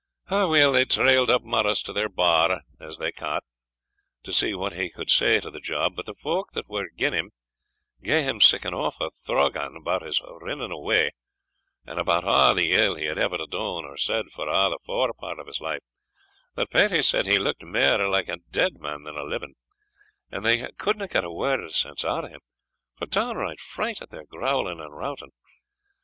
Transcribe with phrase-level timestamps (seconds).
[0.31, 3.43] Aweel, they trailed up Morris to their bar, as they ca't,
[4.23, 7.13] to see what he could say to the job; but the folk that were again
[7.13, 7.29] him,
[8.01, 11.11] gae him sic an awfu' throughgaun about his rinnin' awa,
[11.85, 15.37] and about a' the ill he had ever dune or said for a' the forepart
[15.37, 15.83] o' his life,
[16.55, 19.53] that Patie says he looked mair like ane dead than living;
[20.31, 22.39] and they cou'dna get a word o' sense out o' him,
[22.97, 25.29] for downright fright at their growling and routing.